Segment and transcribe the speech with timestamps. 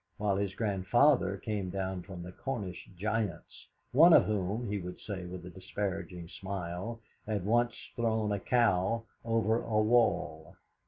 [0.17, 5.25] while his grandfather came down from the Cornish giants, one of whom, he would say
[5.25, 10.55] with a disparaging smile, had once thrown a cow over a wall.